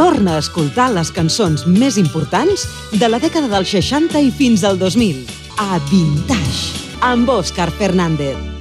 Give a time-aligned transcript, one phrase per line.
[0.00, 2.62] Torna a escoltar les cançons més importants
[3.02, 5.26] de la dècada dels 60 i fins al 2000.
[5.60, 8.59] A Vintage, amb Òscar Fernández.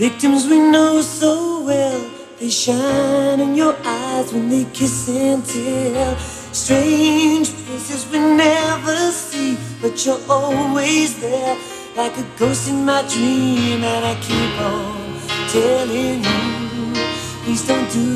[0.00, 2.00] Victims we know so well,
[2.38, 6.16] they shine in your eyes when they kiss and tell.
[6.52, 11.54] Strange faces we never see, but you're always there,
[11.98, 13.84] like a ghost in my dream.
[13.84, 15.20] And I keep on
[15.52, 17.04] telling you,
[17.44, 18.14] please don't do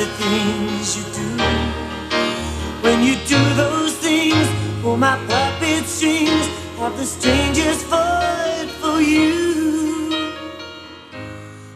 [0.00, 1.28] the things you do.
[2.84, 4.46] When you do those things,
[4.82, 6.46] pull my puppet strings,
[6.76, 9.41] have the strangest fight for you.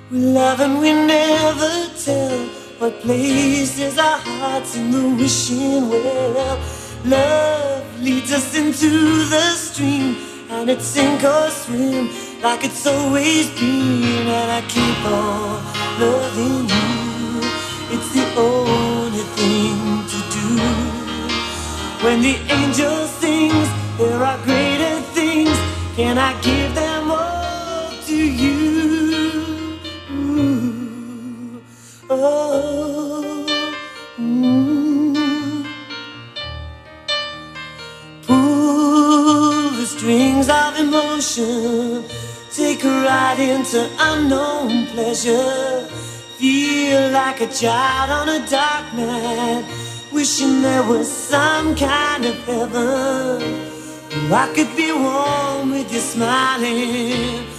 [0.08, 2.46] We love and we never tell
[2.78, 6.60] what places our hearts in the wishing well.
[7.04, 10.16] Love leads us into the stream,
[10.48, 12.08] and it's sink or swim
[12.40, 14.28] like it's always been.
[14.28, 15.64] And I keep on
[15.98, 17.40] loving you.
[17.90, 20.46] It's the only thing to do.
[22.04, 23.68] When the angel sings,
[23.98, 25.58] there are greater things.
[25.96, 28.75] Can I give them all to you.
[32.10, 33.46] Oh,
[34.18, 35.66] mm.
[38.26, 42.04] Pull the strings of emotion,
[42.52, 45.88] take a ride into unknown pleasure.
[46.38, 49.64] Feel like a child on a dark night,
[50.12, 53.72] wishing there was some kind of heaven.
[54.32, 57.55] I could be warm with you smiling.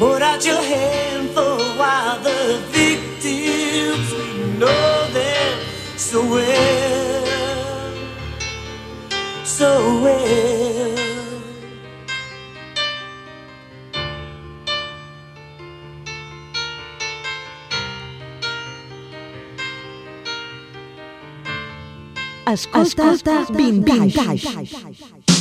[0.00, 2.18] Put out your hand for a while.
[2.20, 5.58] The victims, we know them
[5.98, 7.94] so well,
[9.44, 10.96] so well.
[22.46, 24.14] Escolta, Escolta Vintage.
[24.14, 25.39] Vintage.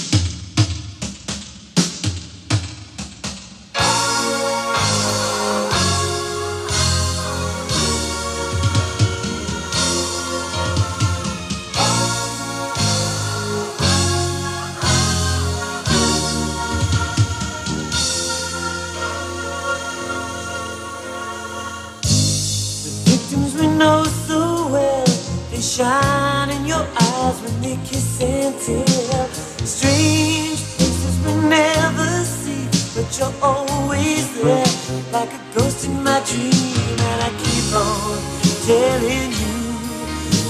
[25.80, 29.28] Shine in your eyes when they kiss and tell.
[29.64, 34.74] Strange faces we never see, but you're always there,
[35.16, 37.00] like a ghost in my dream.
[37.08, 38.20] And I keep on
[38.68, 39.56] telling you,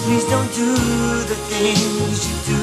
[0.04, 0.74] please don't do
[1.32, 2.62] the things you do.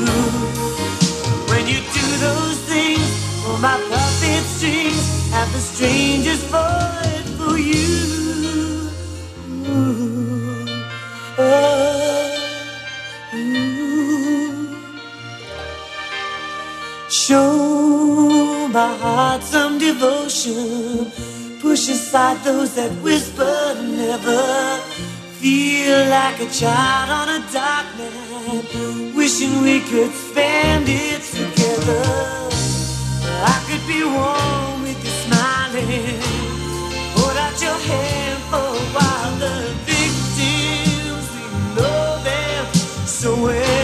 [1.51, 3.09] When you do those things,
[3.47, 8.91] oh my puppet strings have the strangest voice for you.
[9.71, 10.67] Ooh,
[11.39, 11.96] oh.
[17.27, 21.11] Show my heart some devotion.
[21.61, 24.79] Push aside those that whisper never.
[25.41, 29.17] Feel like a child on a dark night.
[29.17, 32.05] Wishing we could spend it together.
[33.43, 36.23] I could be warm with you smiling.
[37.17, 39.35] Hold out your hand for a while.
[39.43, 41.45] The victims, we
[41.75, 42.67] know them
[43.05, 43.76] so well.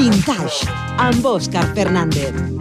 [0.00, 0.66] Vintage.
[0.96, 2.59] Amboscar Fernández.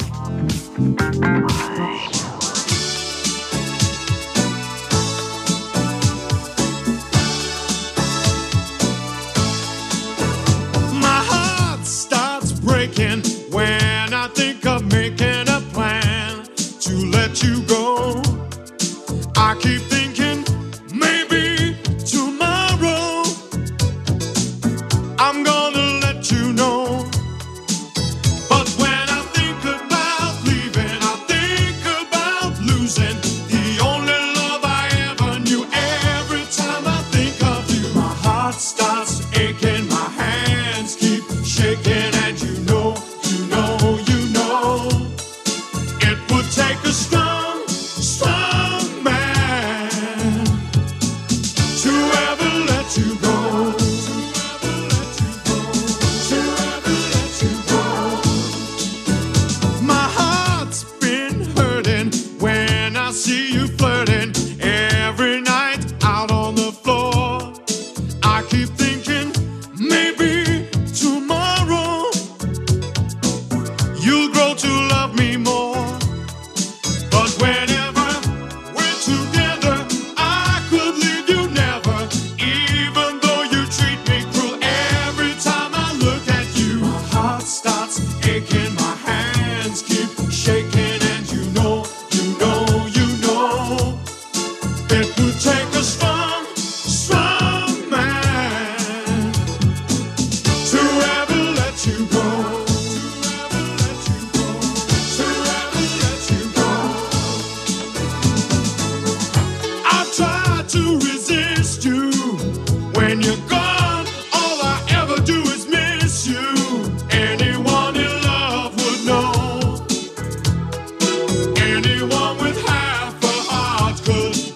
[124.09, 124.48] No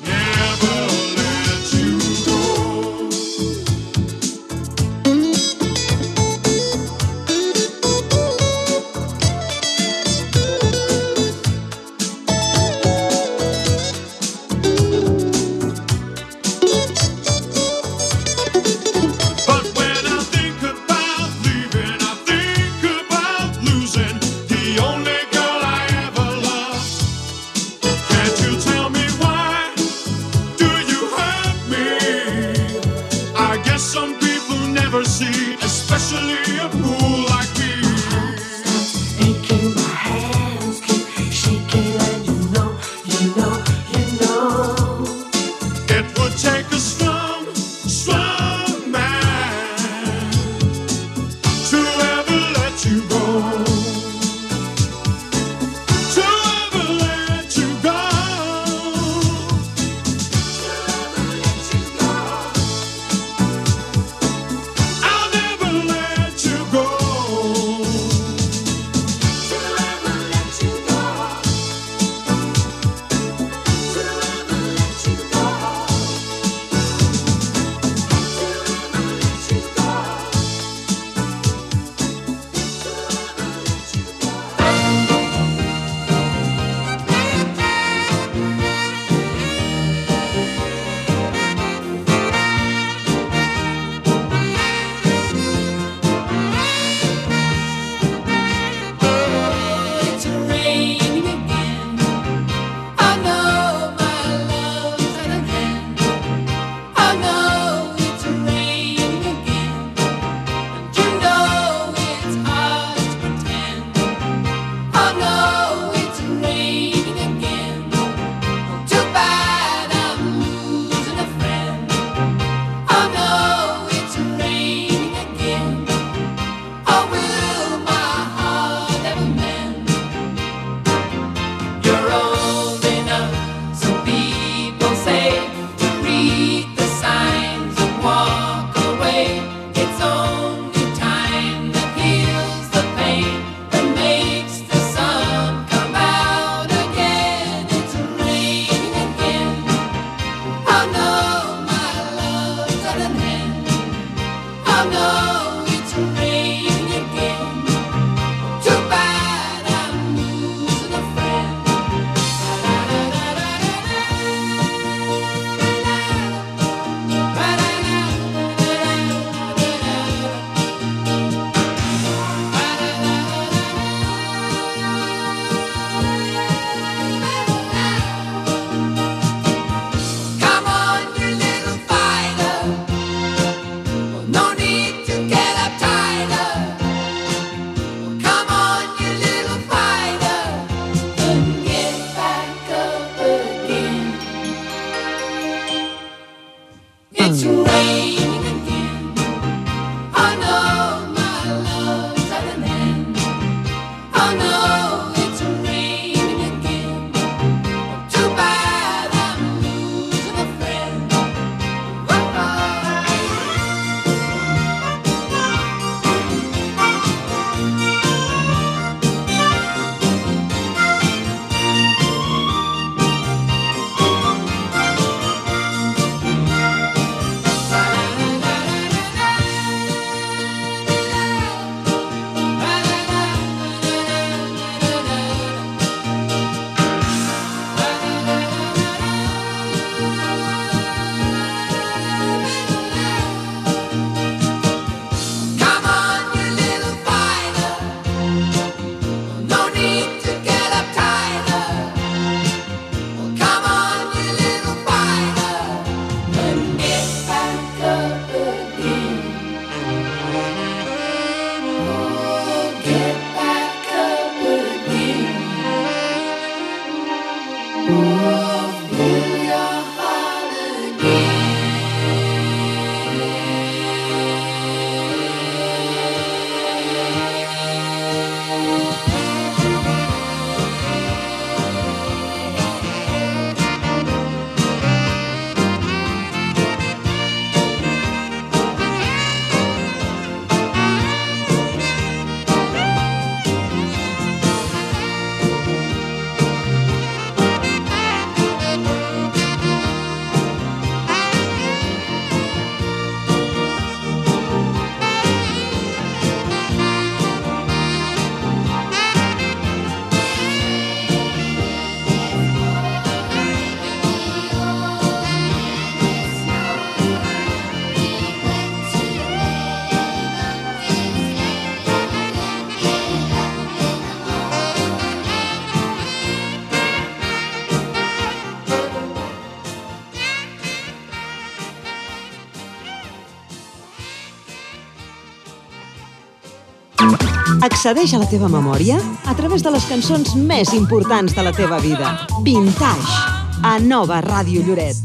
[337.83, 338.95] Accedeix a la teva memòria
[339.27, 342.13] a través de les cançons més importants de la teva vida.
[342.45, 343.11] Vintage,
[343.59, 344.95] a Nova Ràdio Lloret.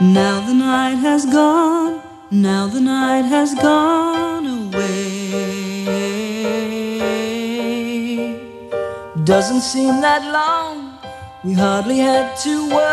[0.00, 5.28] Now the night has gone, now the night has gone away.
[9.26, 10.96] Doesn't seem that long,
[11.44, 12.87] we hardly had two words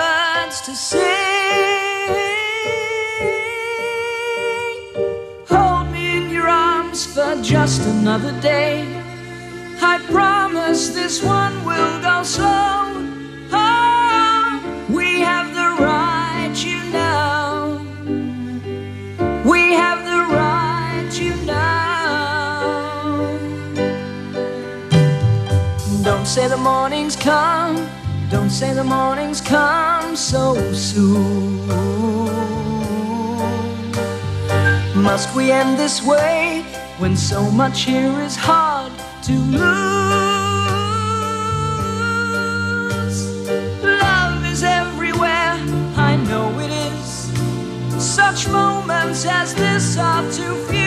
[30.95, 31.67] soon.
[34.95, 36.63] Must we end this way
[36.99, 38.93] when so much here is hard
[39.27, 39.59] to lose?
[43.83, 45.53] Love is everywhere,
[46.09, 47.09] I know it is.
[47.99, 50.84] Such moments as this are too few.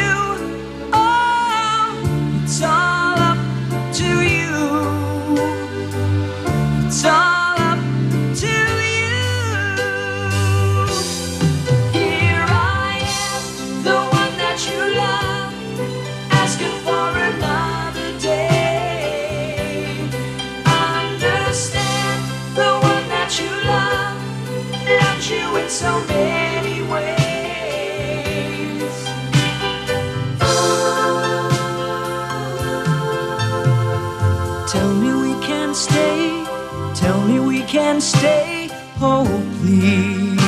[37.98, 38.68] Can stay.
[39.00, 39.26] Oh,
[39.60, 40.38] please.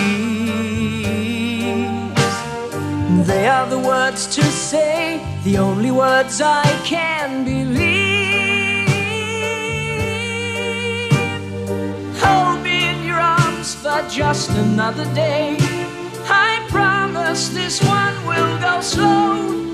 [3.26, 7.90] They are the words to say, the only words I can believe.
[12.22, 15.56] Hold me in your arms for just another day.
[16.28, 19.69] I promise this one will go slow.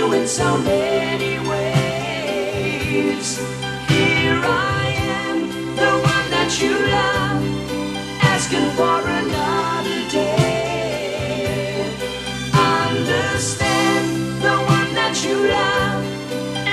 [0.00, 3.38] You in so many ways.
[3.88, 4.82] Here I
[5.20, 5.38] am,
[5.76, 7.42] the one that you love,
[8.34, 11.84] asking for another day.
[12.52, 14.06] Understand
[14.46, 16.02] the one that you love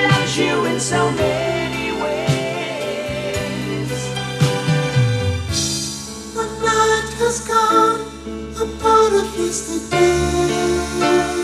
[0.10, 3.92] loves you in so many ways.
[6.38, 8.02] The night has gone,
[8.63, 11.37] a part of yesterday.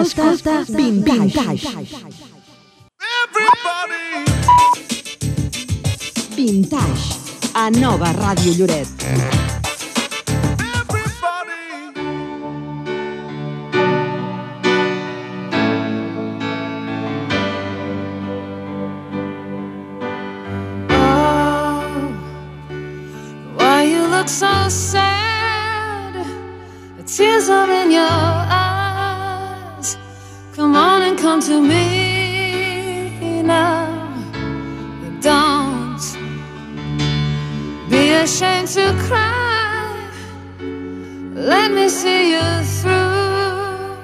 [0.00, 1.40] Escolta Vintage.
[6.34, 7.16] Vintage.
[7.54, 8.95] A Nova Ràdio Lloret.
[38.26, 39.86] ashamed to cry.
[41.52, 43.96] Let me see you through.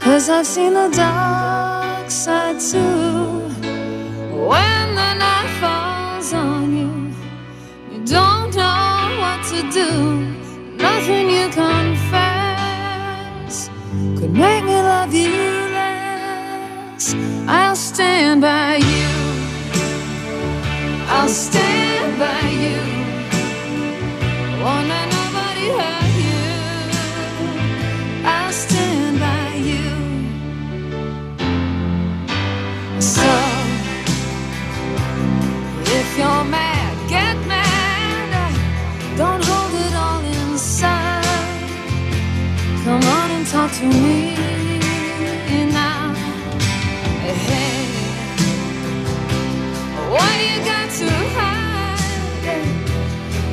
[0.00, 3.48] Cause I've seen the dark side too.
[4.50, 6.92] When the night falls on you,
[7.92, 9.90] you don't know what to do.
[10.86, 12.42] Nothing you confess
[14.18, 15.30] could make me love you
[15.78, 17.14] less.
[17.46, 19.10] I'll stand by you.
[21.06, 21.71] I'll stand.
[43.72, 44.36] to me
[45.72, 46.12] now.
[47.22, 48.10] Hey,
[50.12, 51.98] what you got to hide?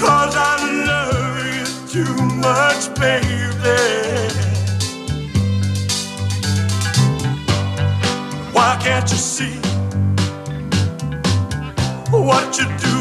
[0.01, 3.81] Cause I love you too much, baby.
[8.53, 9.59] Why can't you see
[12.11, 13.00] what you do?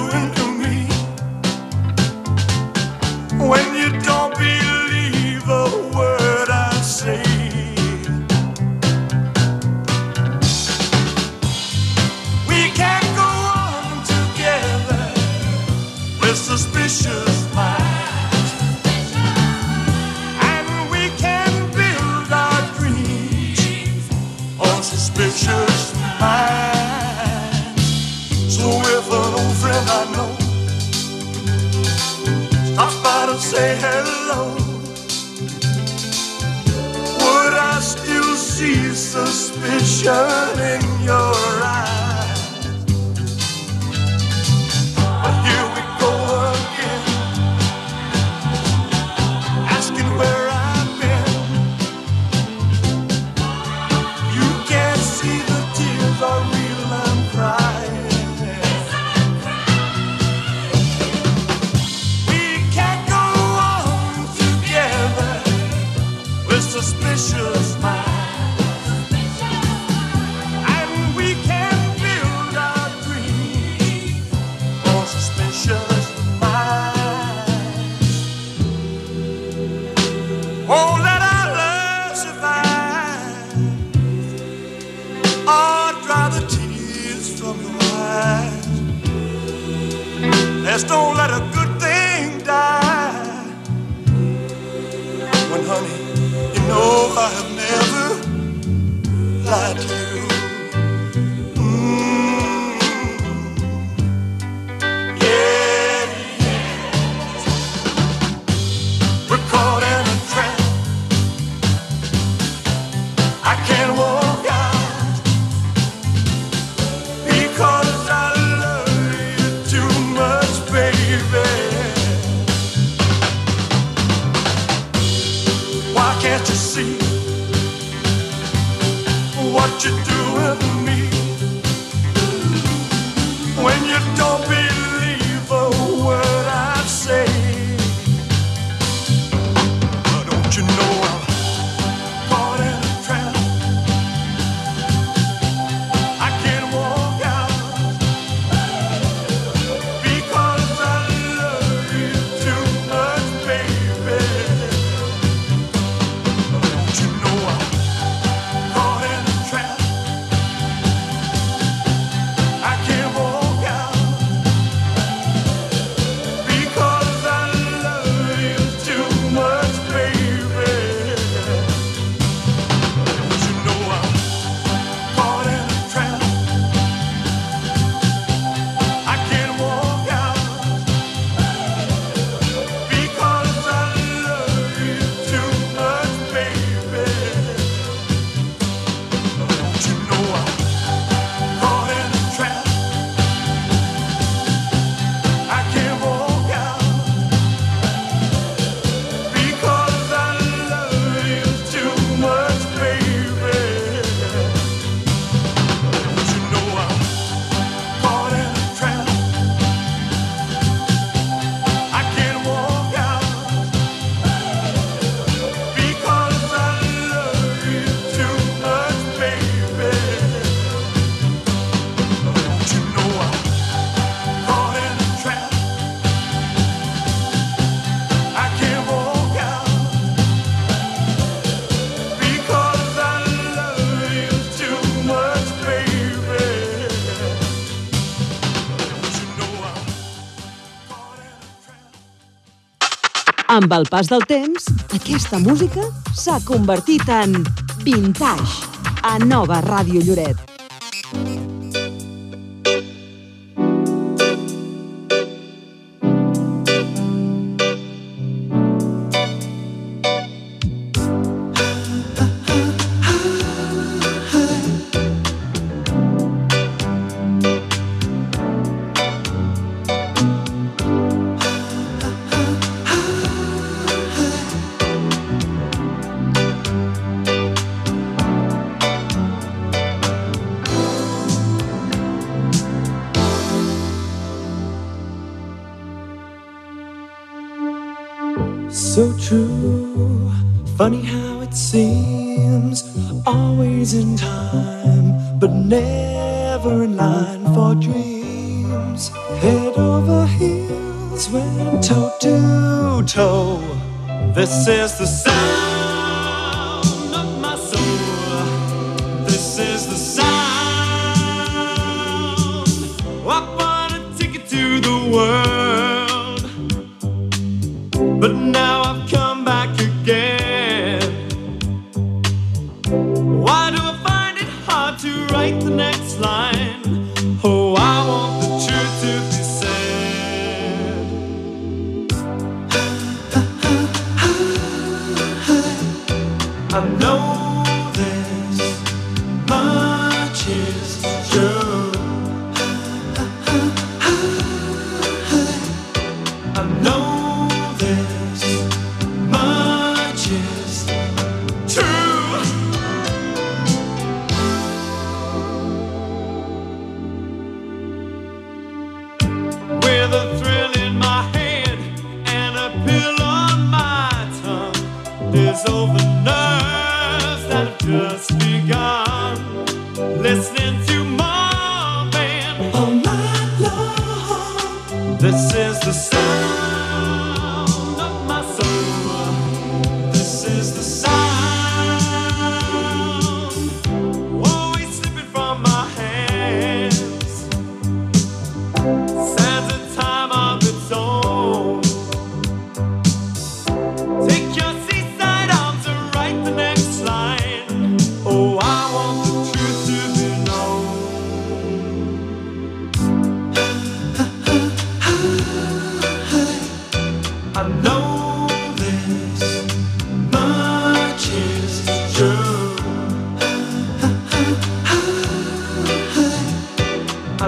[243.59, 245.83] Amb el pas del temps, aquesta música
[246.15, 247.35] s'ha convertit en
[247.83, 248.69] vintage
[249.03, 250.48] a Nova Ràdio Lloret.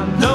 [0.02, 0.31] No.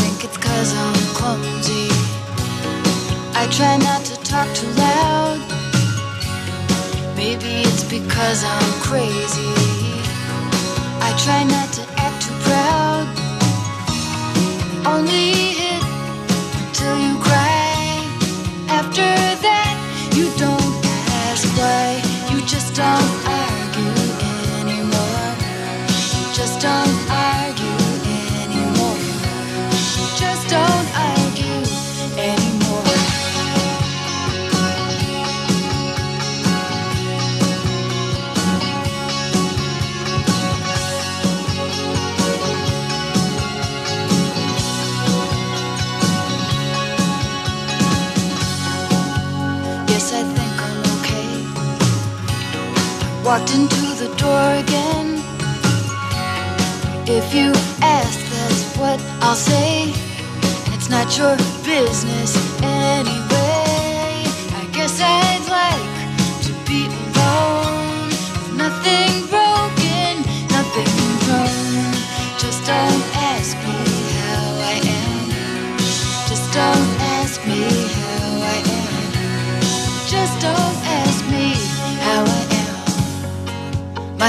[0.00, 1.88] think it's cause I'm clumsy.
[3.34, 5.38] I try not to talk too loud.
[7.16, 9.54] Maybe it's because I'm crazy.
[11.00, 13.06] I try not to act too proud.
[14.86, 15.51] Only
[53.24, 55.22] walked into the door again.
[57.06, 59.92] If you ask, that's what I'll say.
[60.64, 62.51] And it's not your business.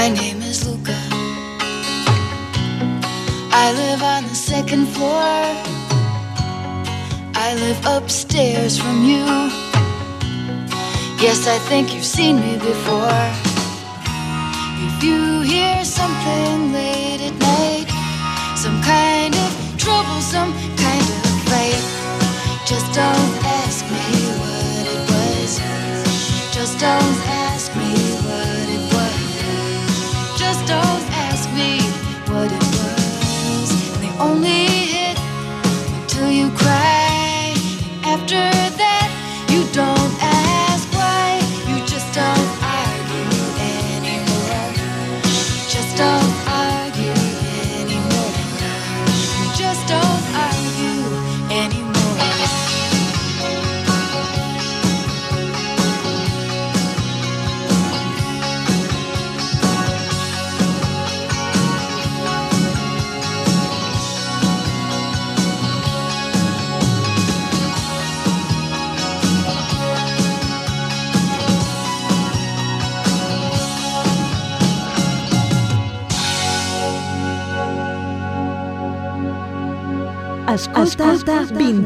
[0.00, 0.98] My name is Luka.
[3.62, 5.30] I live on the second floor.
[7.46, 9.24] I live upstairs from you.
[11.24, 13.22] Yes, I think you've seen me before.
[14.88, 17.88] If you hear something late at night,
[18.56, 20.52] some kind of troublesome
[20.84, 21.84] kind of fight,
[22.66, 24.08] just don't ask me
[24.42, 25.52] what it was.
[26.52, 27.33] Just don't
[81.50, 81.84] Bình!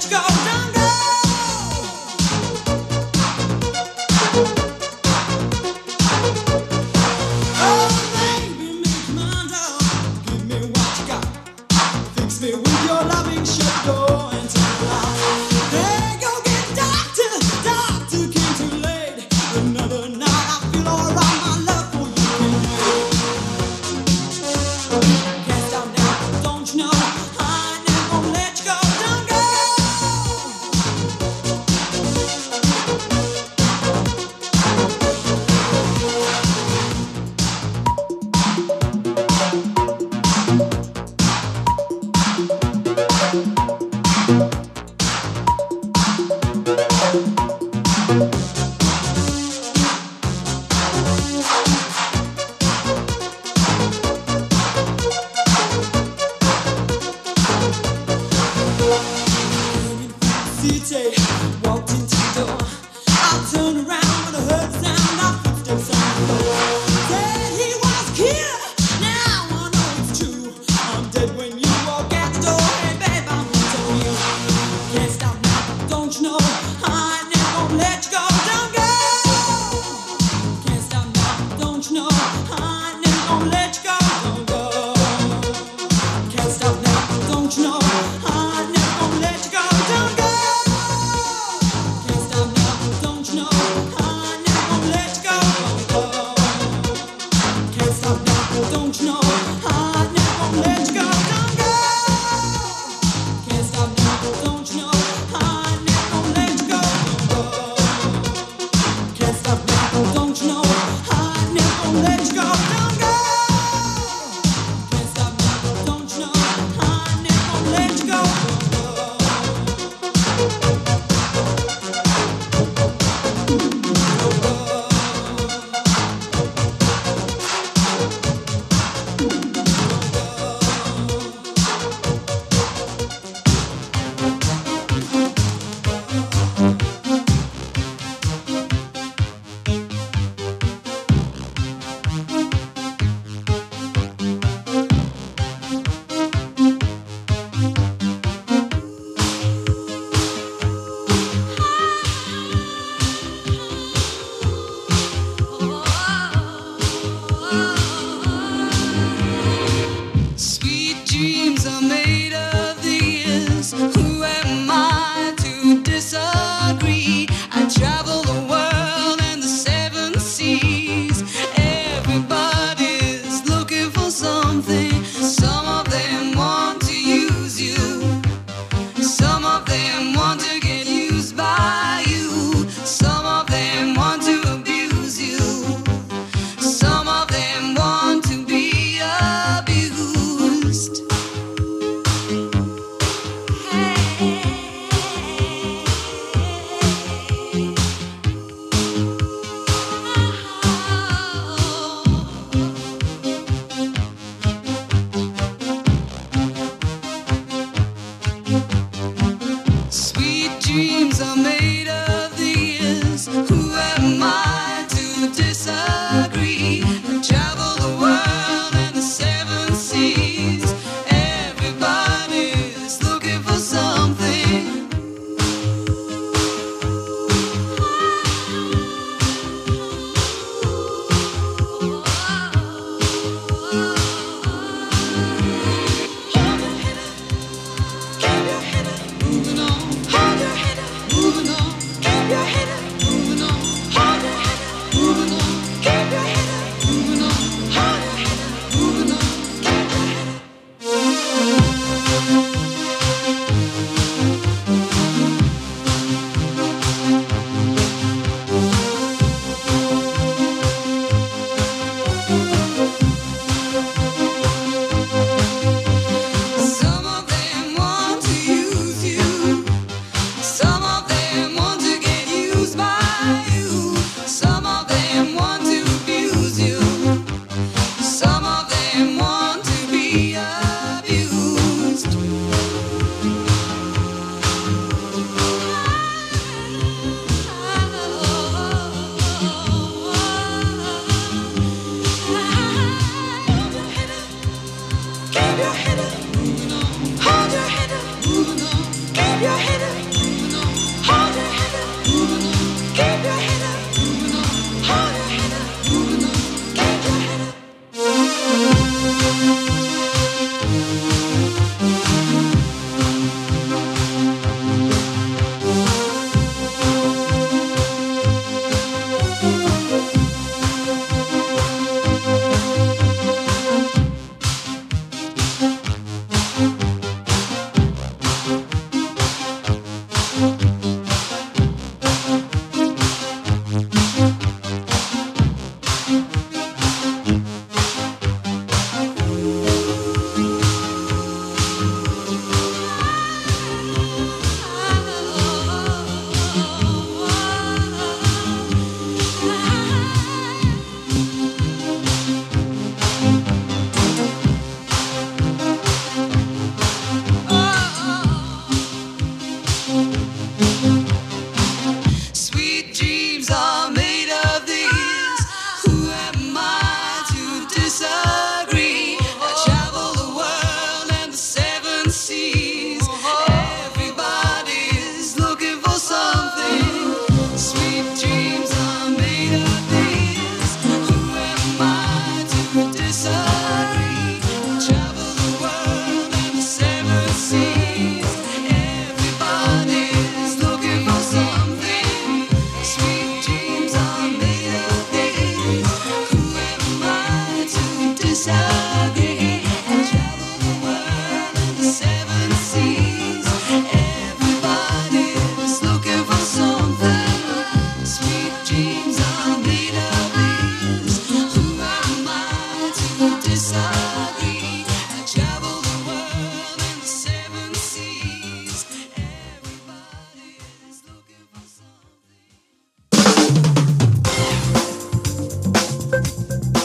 [0.00, 0.57] let go.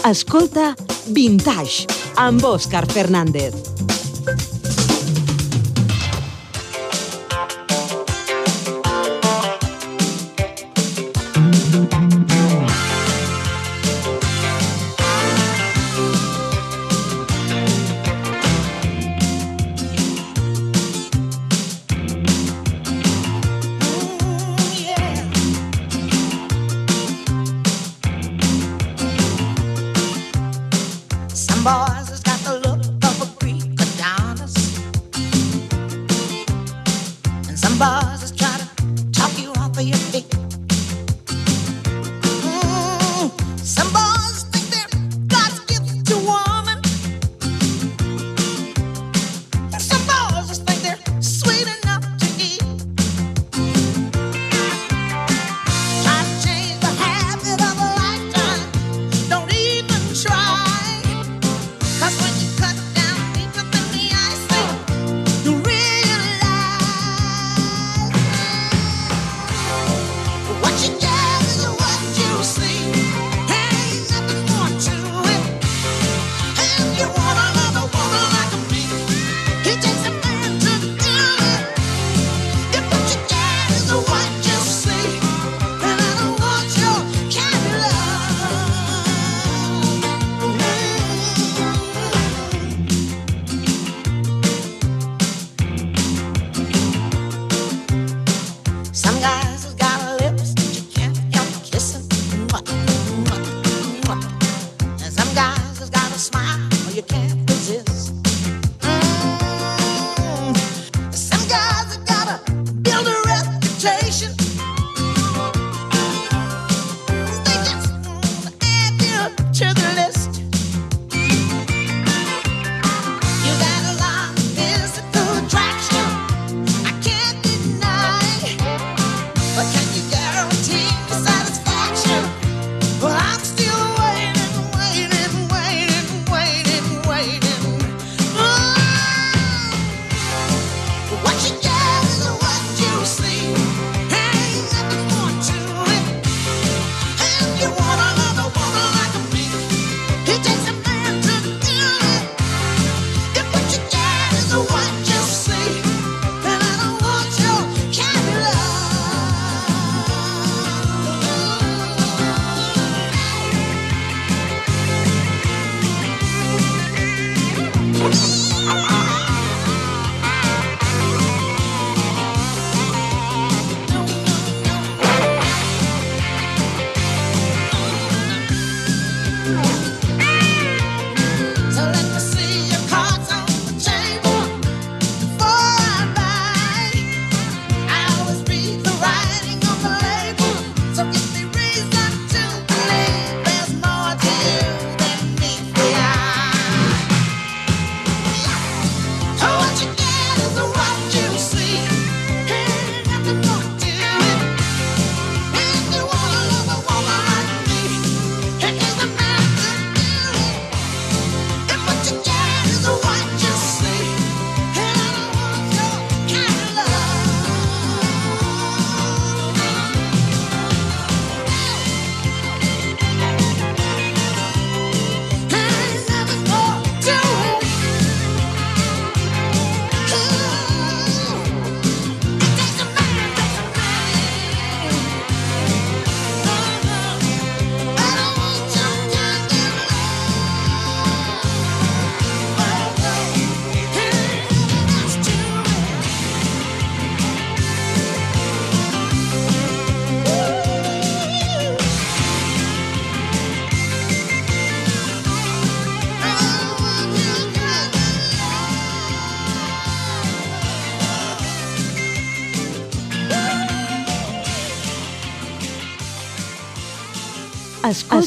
[0.03, 0.73] Escolta
[1.15, 1.87] Vintage
[2.19, 3.72] amb Òscar Fernández.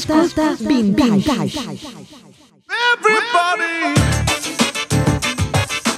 [0.07, 1.59] ascolta, ascolta Bin Vintage.
[2.93, 3.93] Everybody!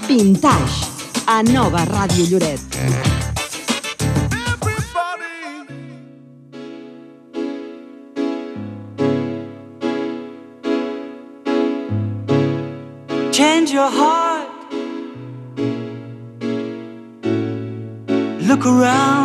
[0.07, 0.87] Vintage,
[1.25, 2.59] a Nova Radio Lloret.
[13.31, 14.47] Change your heart.
[18.41, 19.18] Look around.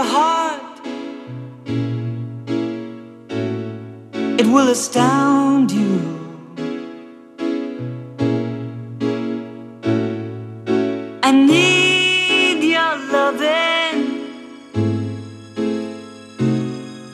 [0.00, 0.80] your heart,
[4.40, 5.96] it will astound you.
[11.22, 14.00] I need your loving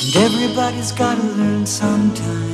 [0.02, 2.53] And everybody's gotta learn sometime.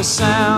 [0.00, 0.49] the sound.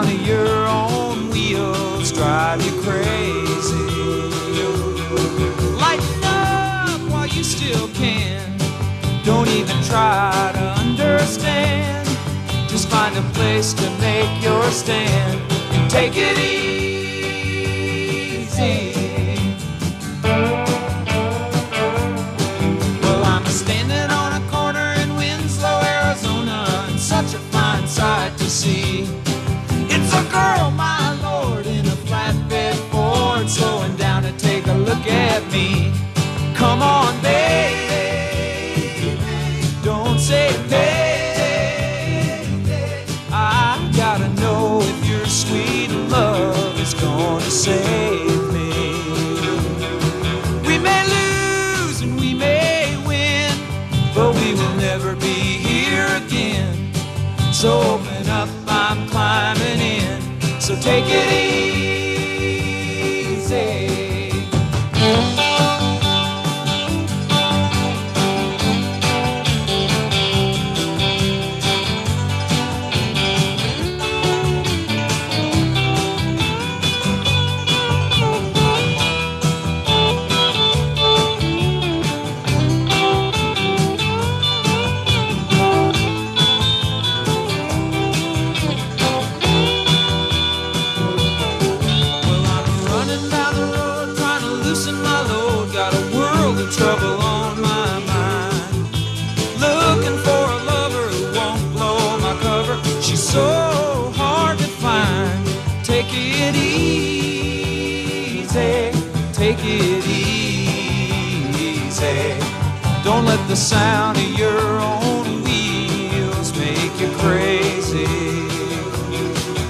[113.53, 118.07] the sound of your own wheels make you crazy.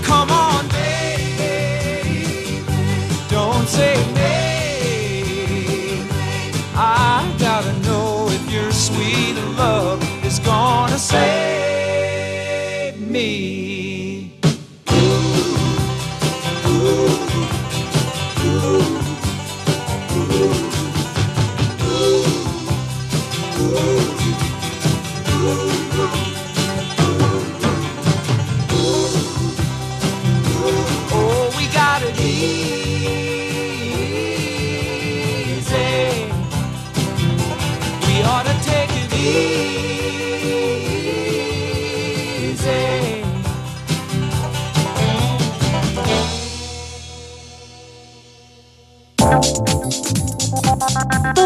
[0.04, 2.62] Come on, baby,
[3.28, 6.00] don't say nay.
[6.76, 11.51] I gotta know if your sweet love is gonna say.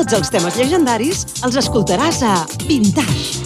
[0.06, 2.36] Tots els temes llegendaris els escoltaràs a
[2.68, 3.45] Vintage.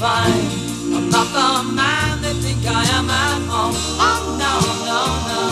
[0.00, 0.48] Find
[0.96, 3.76] I'm not the man they think I am at home.
[4.00, 4.54] Oh no,
[4.88, 5.42] no, no.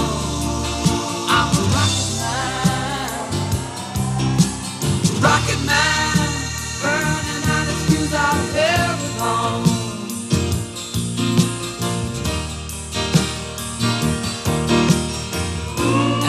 [1.37, 3.21] I'm a rocket man,
[5.21, 6.29] rocket man,
[6.81, 9.65] burning out his fuse out there alone.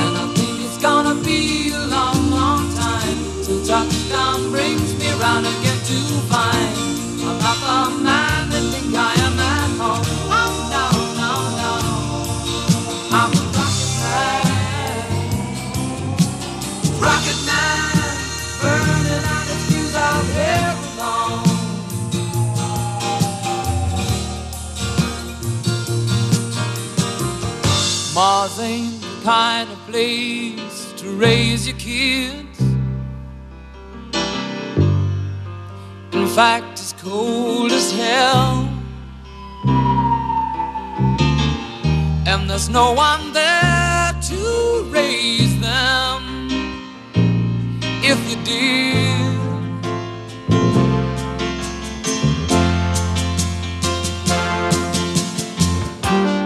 [0.01, 5.45] And I think it's gonna be a long, long time till touchdown brings me round
[5.47, 5.97] again to
[6.27, 6.68] find
[28.19, 32.59] Mars ain't the kind of place to raise your kids.
[36.11, 38.68] In fact, it's cold as hell.
[42.49, 46.47] And there's no one there to raise them.
[48.01, 49.37] If you did,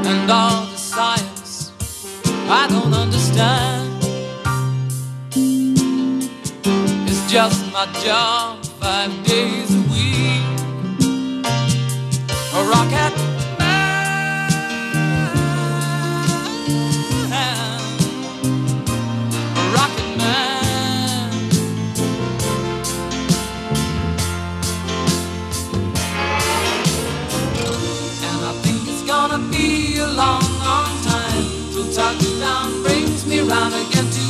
[0.06, 1.72] and all the science
[2.50, 4.04] I don't understand.
[7.08, 10.60] It's just my job five days a week.
[12.56, 13.33] A rocket
[33.54, 34.23] brings me round again to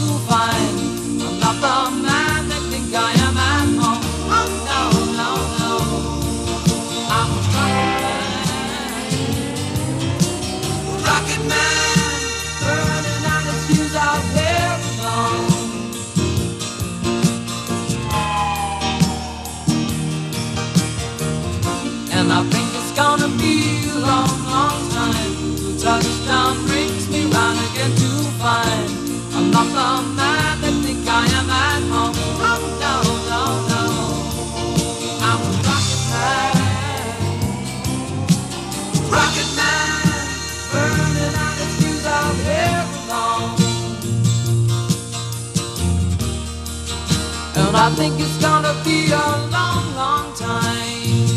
[48.10, 51.30] think it's gonna be a long, long time.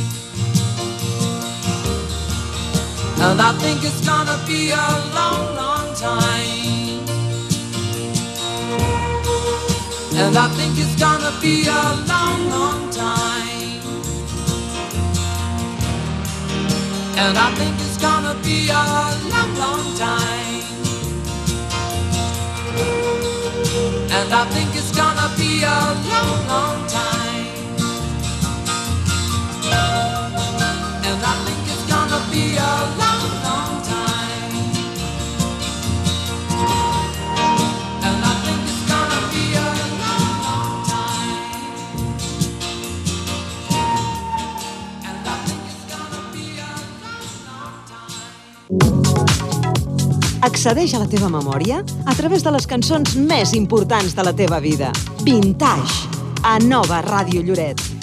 [3.24, 4.86] And I think it's gonna be a
[5.16, 7.06] long, long time.
[10.20, 13.80] And I think it's gonna be a long, long time.
[17.22, 18.84] And I think it's gonna be a
[19.32, 20.64] long, long time.
[24.18, 25.05] And I think it's gonna
[25.56, 27.46] be a long, long time.
[31.08, 33.45] And I think it's gonna be a long, long
[50.56, 54.56] Accedeix a la teva memòria a través de les cançons més importants de la teva
[54.64, 54.88] vida.
[55.26, 56.08] Vintage,
[56.40, 57.95] a Nova Ràdio Lloret.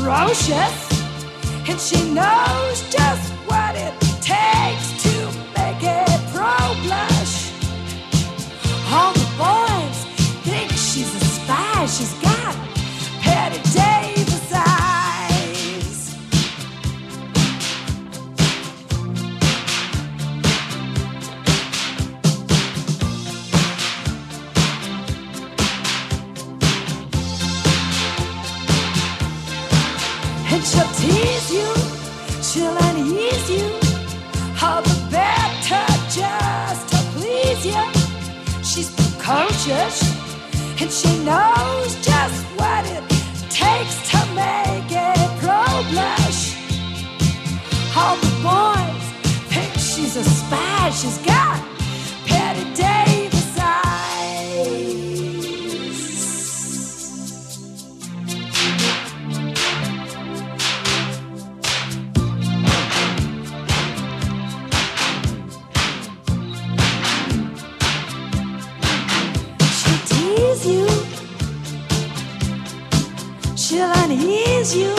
[0.00, 0.88] Ferocious
[1.68, 3.39] and she knows just
[39.60, 40.02] precocious,
[40.80, 43.04] and she knows just what it
[43.50, 46.56] takes to make a pro blush.
[47.96, 49.04] All the boys
[49.52, 50.90] think she's a spy.
[50.90, 51.62] She's got
[52.26, 53.09] Bette Davis
[74.60, 74.94] unease you.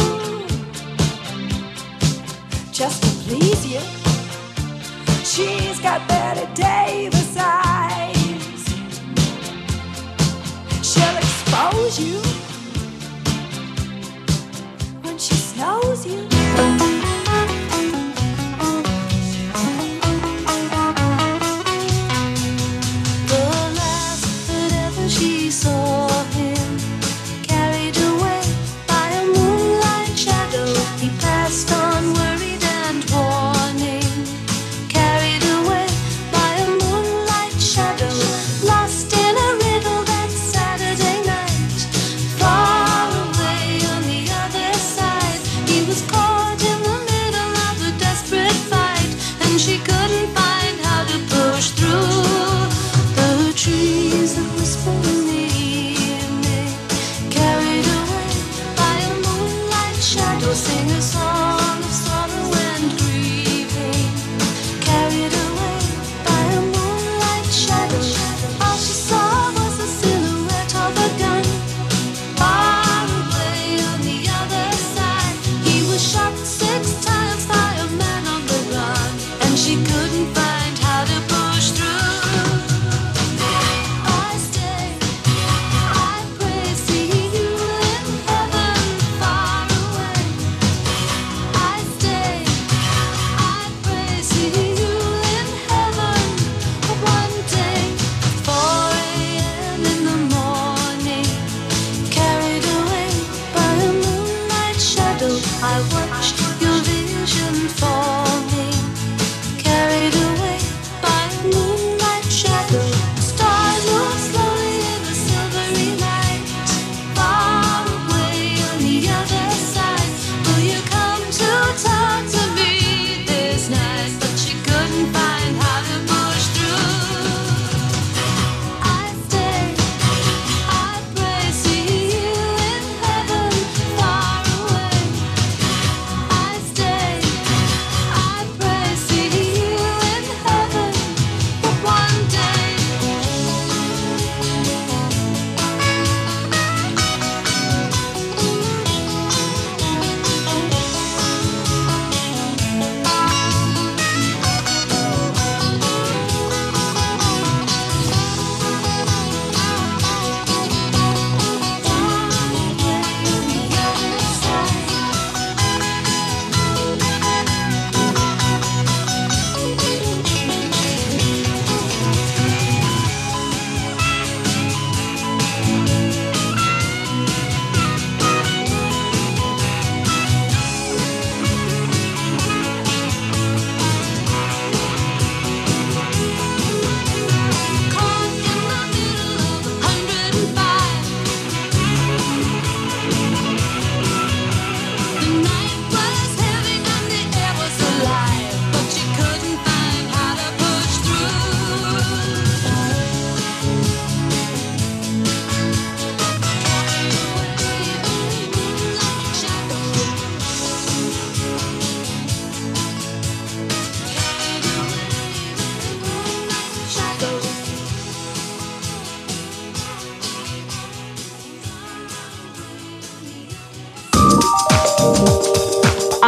[2.72, 3.80] Just to please you.
[5.24, 7.71] She's got Bette Davis eyes.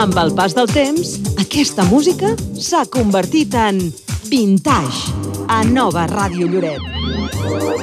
[0.03, 3.79] Amb el pas del temps, aquesta música s'ha convertit en
[4.27, 5.13] vintage
[5.47, 7.82] a Nova Ràdio Lloret.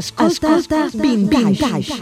[0.00, 1.60] Escolta, Escolta Vintage.
[1.60, 1.92] Vintage.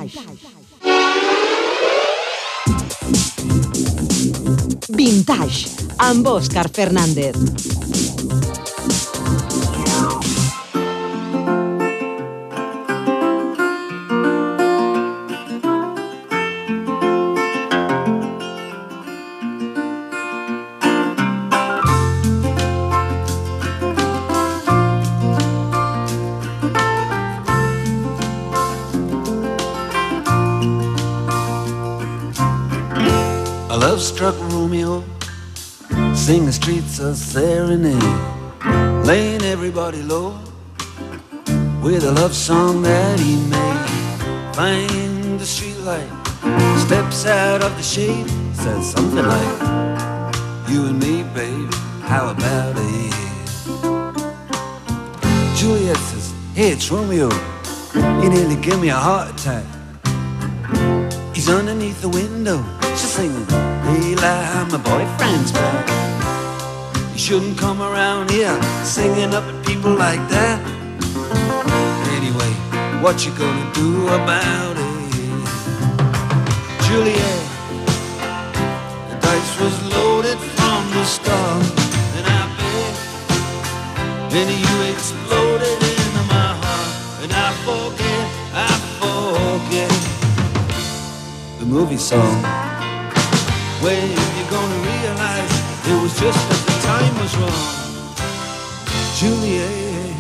[4.95, 5.67] Vintage,
[5.99, 7.68] amb Òscar Fernández.
[36.29, 38.03] Sing the streets a serenade,
[39.07, 40.39] laying everybody low
[41.83, 44.55] with a love song that he made.
[44.55, 46.11] Find the streetlight,
[46.85, 49.61] steps out of the shade, says something like,
[50.69, 51.73] You and me, babe,
[52.03, 53.15] how about it?
[55.57, 57.31] Juliet says, Hey, it's Romeo,
[58.21, 59.65] you nearly gave me a heart attack.
[61.35, 62.63] He's underneath the window.
[62.99, 65.98] She's singing, Eli, my boyfriend's back.
[67.19, 70.63] You shouldn't come around here singing up at people like that.
[72.15, 72.53] Anyway,
[73.03, 74.87] what you gonna do about it?
[76.87, 77.43] Juliet,
[79.11, 81.67] the dice was loaded from the start.
[82.15, 82.95] And I bet,
[84.31, 86.93] then you exploded into my heart.
[87.25, 88.25] And I forget,
[88.55, 88.71] I
[89.03, 89.91] forget
[91.59, 92.45] the movie song.
[93.83, 95.53] When you're gonna realize
[95.91, 97.65] it was just the time was wrong.
[99.19, 100.17] Juliet.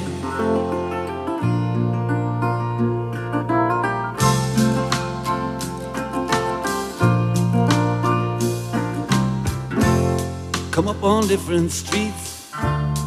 [10.70, 12.50] Come up on different streets,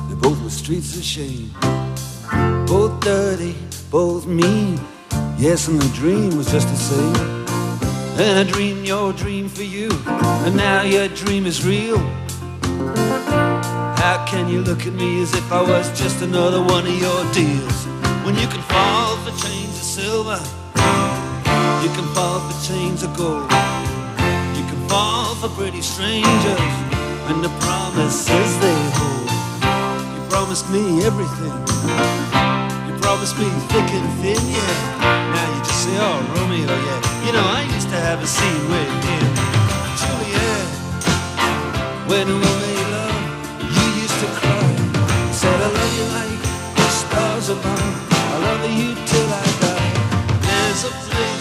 [0.09, 1.51] they both were streets of shame.
[2.65, 3.55] Both dirty,
[3.91, 4.79] both mean.
[5.37, 7.15] Yes, and the dream was just the same.
[8.19, 9.89] And I dreamed your dream for you,
[10.45, 12.01] and now your dream is real.
[14.31, 17.83] Can you look at me as if I was just another one of your deals?
[18.23, 20.39] When you can fall for chains of silver,
[21.83, 23.51] you can fall for chains of gold.
[24.55, 26.71] You can fall for pretty strangers,
[27.27, 29.27] and the promises they hold.
[30.15, 31.51] You promised me everything.
[32.87, 35.35] You promised me thick and thin, yeah.
[35.35, 37.27] Now you just say, oh, Romeo, yeah.
[37.27, 39.27] You know, I used to have a scene with him.
[39.99, 40.67] Juliet,
[42.07, 42.70] when you used
[44.21, 44.75] to cry.
[45.31, 46.41] Said, I love you like
[46.77, 47.93] the stars above.
[48.33, 49.93] I love you till I die.
[50.45, 51.40] There's a place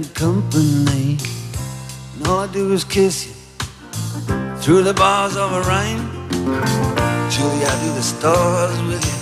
[0.00, 1.18] bad company.
[2.16, 3.34] And all I do is kiss you
[4.56, 6.04] through the bars of a rhyme.
[7.30, 9.20] Julie, I do the stars with you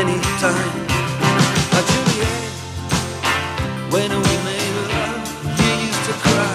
[0.00, 0.74] anytime.
[1.72, 2.40] Now, Juliet,
[3.94, 5.24] when we made love,
[5.60, 6.54] you used to cry.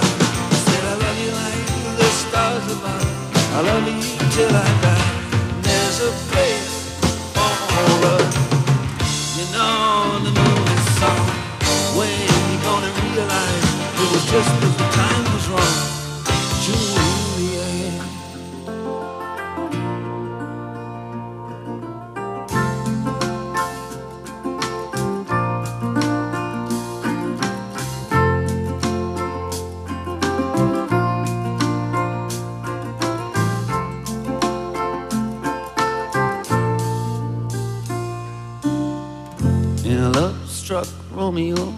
[0.51, 1.65] You said, I love you like
[1.97, 3.07] the stars above.
[3.57, 4.01] I love you
[4.35, 4.74] till I
[14.35, 15.75] just the time was wrong.
[16.61, 17.93] Juliet.
[39.85, 41.73] In a love struck Romeo,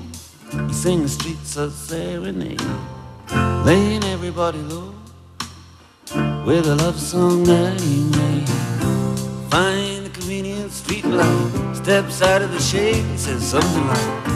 [0.68, 1.27] he sing the streets
[1.58, 2.62] a serenade,
[3.66, 4.94] laying everybody low
[6.46, 8.48] with a love song that he made.
[9.50, 14.28] Find the convenient street light, steps out of the shade, and says something like,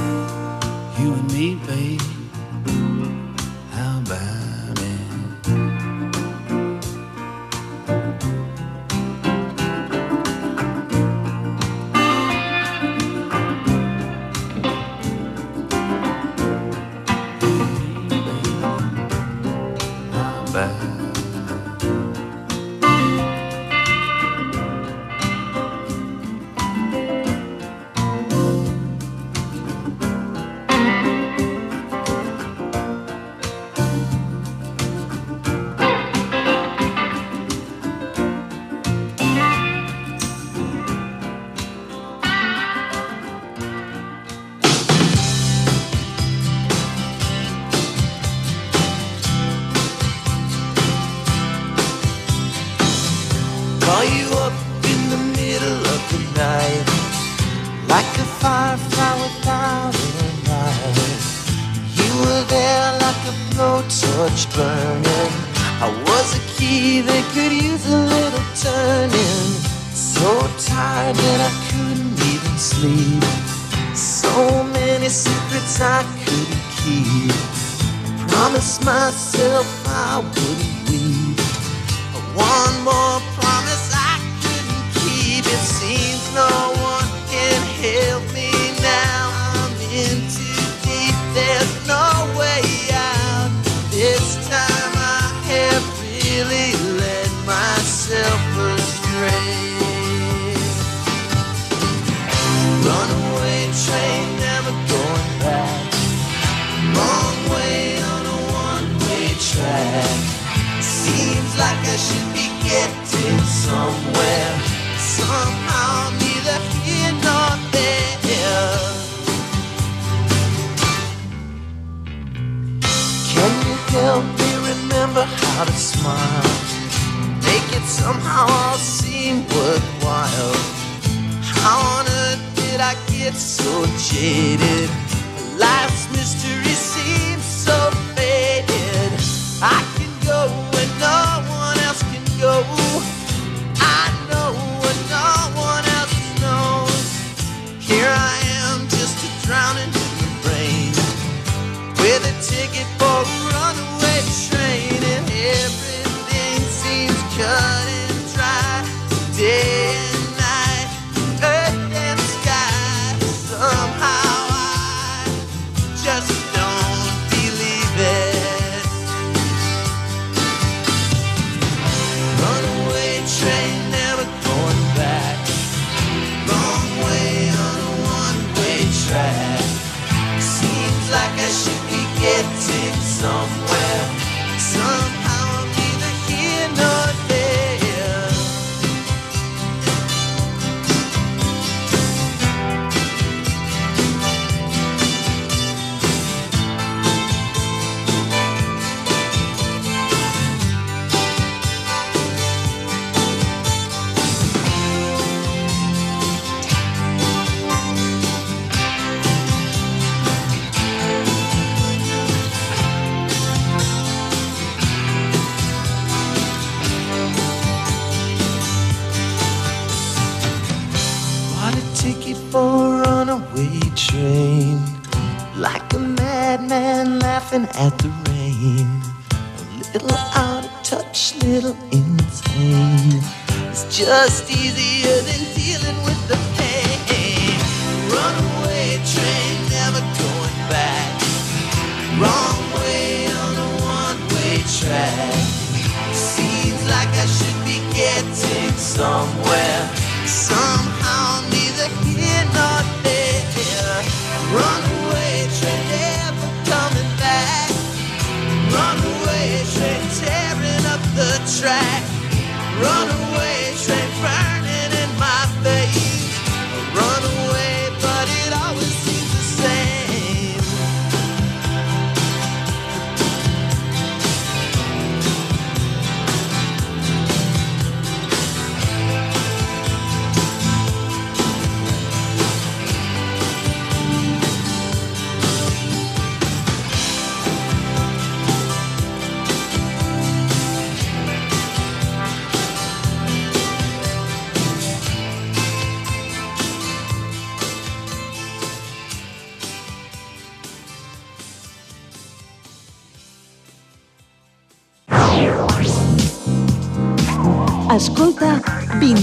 [0.99, 2.02] You and me, babe,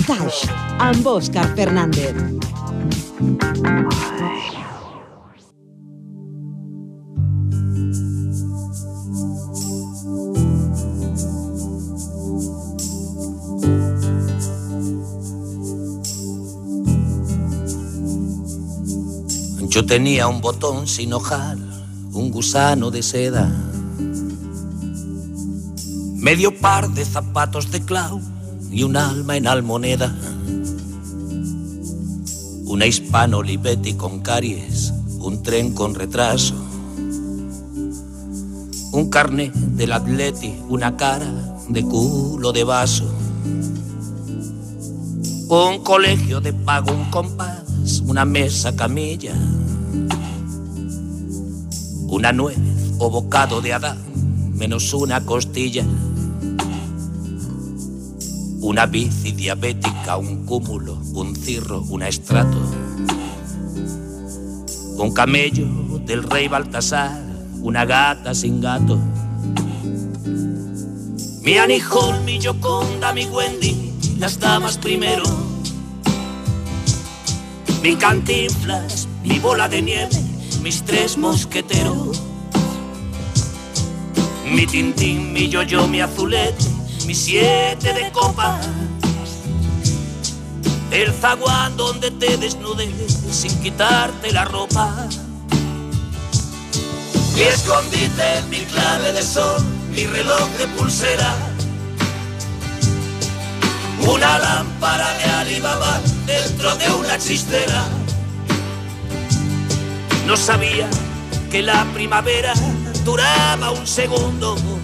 [0.08, 0.48] Dash
[0.78, 1.06] amb
[1.54, 2.14] Fernández.
[19.68, 21.58] Yo tenía un botón sin hojar,
[22.14, 23.52] un gusano de seda,
[26.16, 28.37] medio par de zapatos de clau
[28.78, 30.14] y un alma en almoneda.
[32.66, 36.54] Una hispano Olivetti con caries, un tren con retraso,
[38.92, 41.26] un carnet del atleti, una cara
[41.68, 43.12] de culo de vaso,
[45.48, 49.34] un colegio de pago, un compás, una mesa camilla,
[52.06, 52.58] una nuez
[53.00, 53.98] o bocado de Adán,
[54.54, 55.84] menos una costilla,
[58.68, 62.58] una bici diabética, un cúmulo, un cirro, un estrato,
[64.98, 67.18] un camello del rey Baltasar,
[67.62, 68.98] una gata sin gato.
[71.42, 75.24] Mi Hall, mi Yoconda, mi Wendy, las damas primero.
[77.82, 80.22] Mi cantinflas, mi bola de nieve,
[80.62, 82.20] mis tres mosqueteros.
[84.44, 86.77] Mi tintín, mi yo-yo, mi azulete,
[87.08, 88.68] mi siete de copas.
[90.90, 92.90] El zaguán donde te desnudes
[93.30, 95.08] sin quitarte la ropa.
[97.34, 101.34] Mi escondite, mi clave de sol, mi reloj de pulsera.
[104.06, 107.86] Una lámpara de Alibaba dentro de una chistera.
[110.26, 110.90] No sabía
[111.50, 112.52] que la primavera
[113.02, 114.77] duraba un segundo.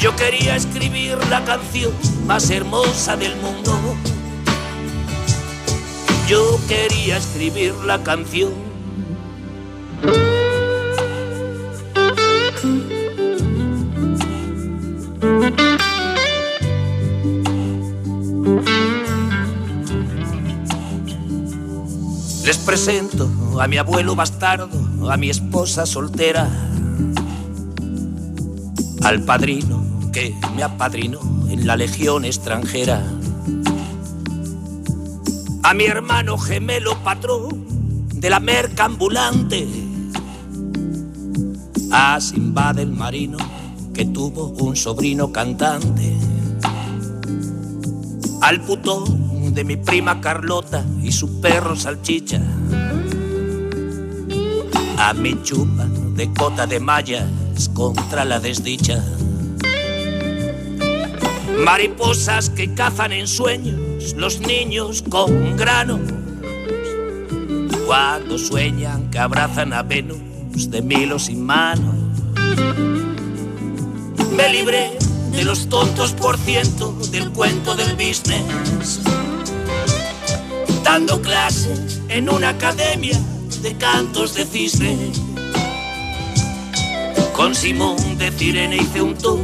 [0.00, 1.92] Yo quería escribir la canción
[2.24, 3.96] más hermosa del mundo.
[6.28, 8.68] Yo quería escribir la canción
[22.44, 23.28] Les presento
[23.60, 24.70] a mi abuelo bastardo,
[25.10, 26.48] a mi esposa soltera,
[29.02, 29.77] al padrino
[30.12, 33.02] que me apadrinó en la legión extranjera,
[35.62, 37.66] a mi hermano gemelo patrón
[38.14, 39.66] de la merca ambulante,
[41.90, 43.38] a Simbad el marino
[43.94, 46.16] que tuvo un sobrino cantante,
[48.40, 52.40] al putón de mi prima Carlota y su perro salchicha,
[54.98, 57.28] a mi chupa de cota de mallas
[57.74, 59.02] contra la desdicha.
[61.64, 65.98] Mariposas que cazan en sueños los niños con grano.
[67.84, 71.94] Cuando sueñan que abrazan a Venus de Milo sin mano.
[74.36, 74.92] Me libré
[75.32, 79.00] de los tontos por ciento del cuento del business.
[80.84, 83.18] Dando clases en una academia
[83.62, 84.96] de cantos de cisne.
[87.34, 89.40] Con Simón de Cirene hice un tour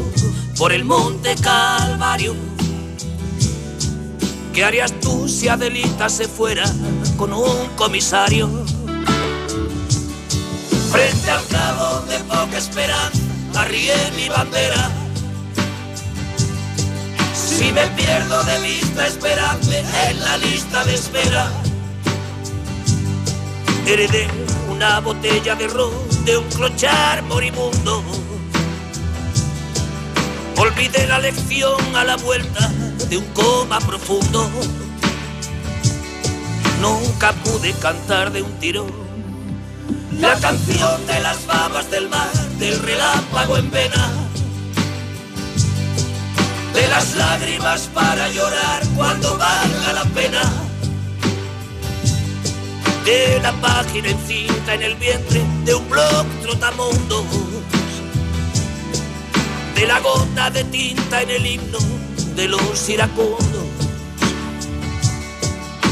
[0.56, 2.34] por el monte Calvario.
[4.52, 6.64] ¿Qué harías tú si Adelita se fuera
[7.16, 8.48] con un comisario?
[10.90, 13.20] Frente al cabo de poca esperanza,
[13.56, 14.90] arrié mi bandera.
[17.34, 21.50] Si me pierdo de vista, esperadme en la lista de espera.
[23.86, 24.28] Heredé
[24.70, 25.92] una botella de ron
[26.24, 28.23] de un clochar moribundo.
[30.64, 32.68] Olvidé la lección a la vuelta
[33.10, 34.50] de un coma profundo.
[36.80, 38.90] Nunca pude cantar de un tirón
[40.18, 44.10] la canción de las babas del mar, del relámpago en vena,
[46.72, 50.50] de las lágrimas para llorar cuando valga la pena,
[53.04, 57.26] de la página encinta en el vientre de un blog trotamundo,
[59.74, 61.78] de la gota de tinta en el himno
[62.36, 63.38] de los iracundos.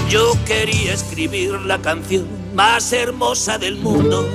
[0.09, 4.29] Yo quería escribir la canción más hermosa del mundo.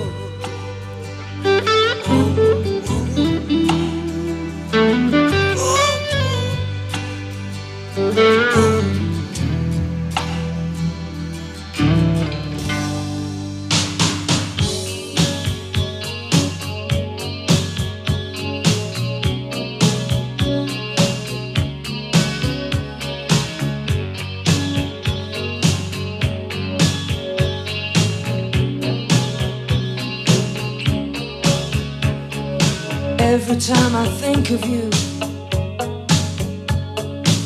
[33.67, 34.89] time I think of you,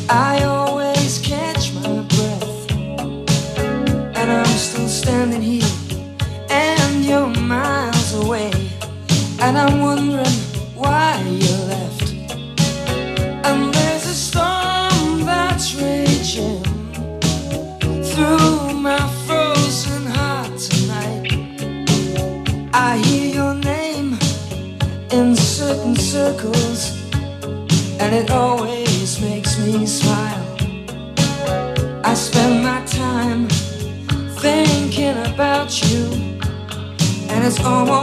[0.08, 2.72] I always catch my breath.
[4.16, 5.68] And I'm still standing here,
[6.52, 8.52] and you're miles away.
[9.40, 10.31] And I'm wondering.
[28.22, 30.46] It always makes me smile.
[32.04, 33.48] I spend my time
[34.38, 36.06] thinking about you,
[37.32, 38.01] and it's almost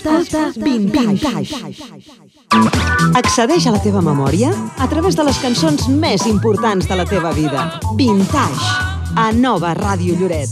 [0.00, 1.60] Escolta, Vintage.
[3.20, 4.48] Accedeix a la teva memòria
[4.80, 7.66] a través de les cançons més importants de la teva vida.
[7.98, 8.64] Vintage,
[9.20, 10.48] a Nova Ràdio Lloret.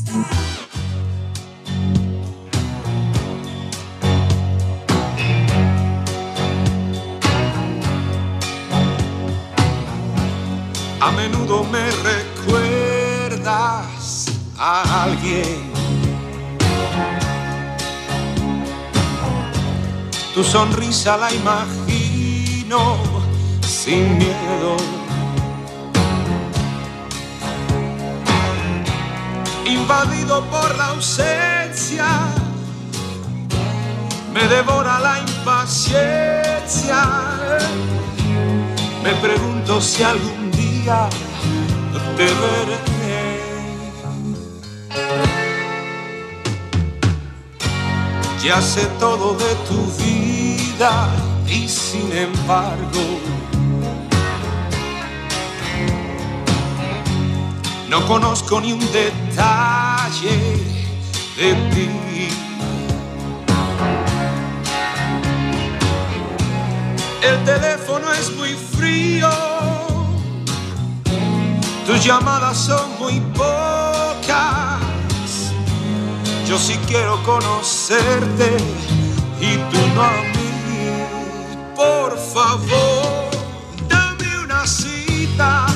[11.01, 13.49] A menudo me recuerdas
[14.59, 15.78] a alguien
[20.39, 22.97] Tu sonrisa la imagino
[23.61, 24.77] sin miedo.
[29.67, 32.07] Invadido por la ausencia,
[34.33, 37.03] me devora la impaciencia.
[39.03, 41.09] Me pregunto si algún día
[42.17, 42.98] te veré.
[48.43, 51.09] ya sé todo de tu vida
[51.49, 53.01] y sin embargo
[57.89, 60.37] no conozco ni un detalle
[61.37, 61.89] de ti.
[67.23, 69.31] El teléfono es muy frío,
[71.87, 74.88] tus llamadas son muy pocas
[76.49, 78.57] yo sí quiero conocerte
[79.39, 80.49] y tú no a mí.
[81.77, 83.29] Por favor,
[83.87, 85.67] dame una cita.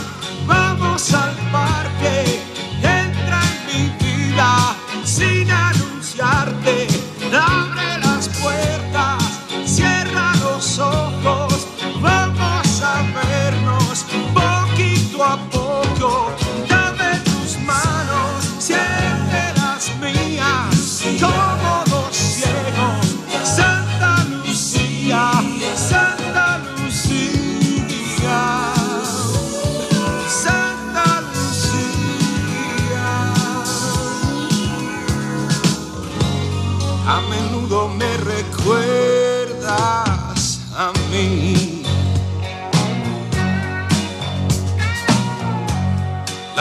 [0.47, 2.41] Vamos al parque.
[2.83, 4.75] Entra en mi vida
[5.05, 6.87] sin anunciarte
[7.31, 7.62] nada.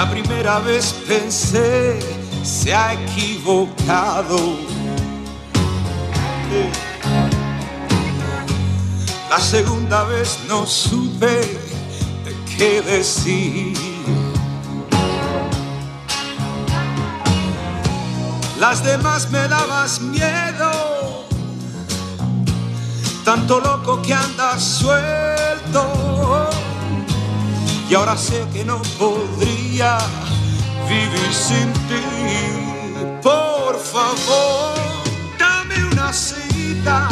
[0.02, 1.99] La primera vez pensé,
[2.44, 4.57] se ha equivocado.
[9.30, 11.41] La segunda vez no supe
[12.26, 13.78] de qué decir.
[18.60, 21.28] Las demás me dabas miedo,
[23.23, 26.49] tanto loco que andas suelto.
[27.88, 29.60] Y ahora sé que no podría
[30.87, 32.03] vivir sin ti.
[33.21, 34.75] Por favor,
[35.39, 37.09] dame una cita,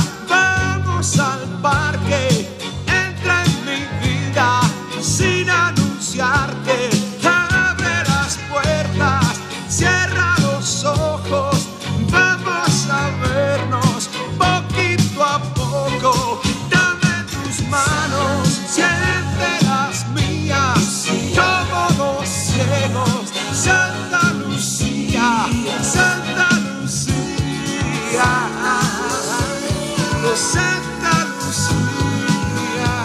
[30.40, 32.96] Santa Lucía.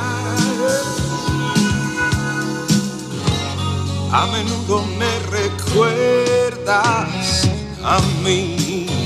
[4.12, 6.68] A menudo me recuerdas
[7.82, 9.03] a mí.